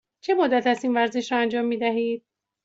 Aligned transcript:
چه 0.21 0.33
مدت 0.33 0.67
است 0.67 0.85
این 0.85 0.93
ورزش 0.93 1.31
را 1.31 1.37
انجام 1.37 1.65
می 1.65 1.77
دهید؟ 1.77 2.25